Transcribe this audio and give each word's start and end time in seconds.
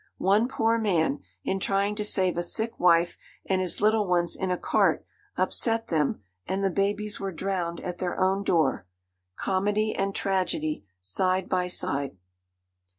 One 0.17 0.47
poor 0.47 0.79
man, 0.79 1.19
in 1.43 1.59
trying 1.59 1.93
to 1.93 2.03
save 2.03 2.35
a 2.35 2.41
sick 2.41 2.79
wife 2.79 3.19
and 3.45 3.61
his 3.61 3.81
little 3.81 4.07
ones 4.07 4.35
in 4.35 4.49
a 4.49 4.57
cart, 4.57 5.05
upset 5.37 5.89
them, 5.89 6.23
and 6.47 6.63
the 6.63 6.71
babies 6.71 7.19
were 7.19 7.31
drowned 7.31 7.79
at 7.81 7.99
their 7.99 8.19
own 8.19 8.43
door. 8.43 8.87
Comedy 9.35 9.93
and 9.93 10.15
tragedy 10.15 10.85
side 11.03 11.47
by 11.47 11.67
side. 11.67 12.17